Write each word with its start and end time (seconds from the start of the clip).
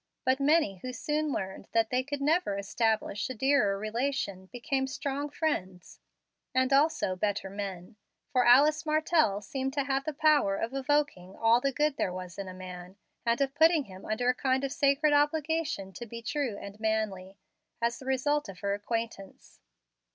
But 0.25 0.39
many 0.39 0.77
who 0.79 0.93
soon 0.93 1.31
learned 1.31 1.67
that 1.73 1.91
they 1.91 2.01
could 2.01 2.21
never 2.21 2.57
establish 2.57 3.29
a 3.29 3.35
dearer 3.35 3.77
relation 3.77 4.47
became 4.47 4.87
strong 4.87 5.29
friends, 5.29 5.99
and 6.55 6.73
also 6.73 7.15
better 7.15 7.51
men; 7.51 7.97
for 8.31 8.43
Alice 8.43 8.83
Martell 8.83 9.41
seemed 9.43 9.73
to 9.73 9.83
have 9.83 10.05
the 10.05 10.13
power 10.13 10.55
of 10.57 10.73
evoking 10.73 11.35
all 11.35 11.61
the 11.61 11.71
good 11.71 11.97
there 11.97 12.11
was 12.11 12.39
in 12.39 12.47
a 12.47 12.51
man, 12.55 12.95
and 13.27 13.39
of 13.41 13.53
putting 13.53 13.83
him 13.83 14.03
under 14.03 14.27
a 14.27 14.33
kind 14.33 14.63
of 14.63 14.71
sacred 14.71 15.13
obligation 15.13 15.93
to 15.93 16.07
be 16.07 16.23
true 16.23 16.57
and 16.59 16.79
manly, 16.79 17.37
as 17.79 17.99
the 17.99 18.05
result 18.07 18.49
of 18.49 18.61
her 18.61 18.73
acquaintance. 18.73 19.59